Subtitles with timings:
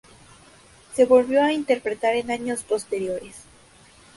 [0.95, 3.43] Se volvió a interpretar en años posteriores.